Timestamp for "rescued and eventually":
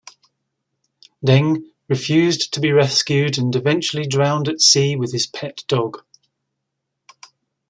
2.71-4.07